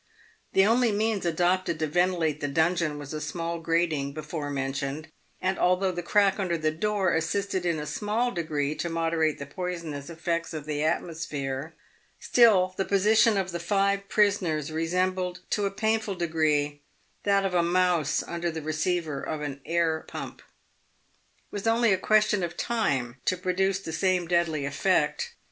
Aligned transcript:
The 0.53 0.65
only 0.65 0.91
means 0.91 1.27
adopted 1.27 1.77
to 1.77 1.85
ventilate 1.85 2.41
the 2.41 2.47
dungeon 2.47 2.97
was 2.97 3.11
the 3.11 3.21
small 3.21 3.59
grating 3.59 4.13
before 4.15 4.49
mentioned, 4.49 5.09
and 5.39 5.59
although 5.59 5.91
the 5.91 6.01
crack 6.01 6.39
under 6.39 6.57
the 6.57 6.71
door 6.71 7.13
assisted 7.13 7.67
in 7.67 7.77
a 7.79 7.85
small 7.85 8.31
degree 8.31 8.73
to 8.73 8.89
moderate 8.89 9.37
the 9.37 9.45
poisonous 9.45 10.09
effects 10.09 10.55
of 10.55 10.65
the 10.65 10.81
atmosphere, 10.81 11.75
still 12.19 12.73
the 12.77 12.83
position 12.83 13.37
of 13.37 13.51
the 13.51 13.59
five 13.59 14.09
prisoners 14.09 14.71
resembled, 14.71 15.41
to 15.51 15.67
a 15.67 15.69
painful 15.69 16.15
degree, 16.15 16.81
that 17.21 17.45
of 17.45 17.53
a 17.53 17.61
mouse 17.61 18.23
under 18.23 18.49
the 18.49 18.63
receiver 18.63 19.21
of 19.21 19.41
an 19.41 19.61
air 19.67 20.03
pump. 20.07 20.39
It 20.41 20.45
was 21.51 21.67
only 21.67 21.93
a 21.93 21.97
question 21.99 22.41
of 22.41 22.57
time 22.57 23.17
to 23.25 23.37
produce 23.37 23.77
the 23.77 23.93
same 23.93 24.27
deadly 24.27 24.65
effect. 24.65 25.35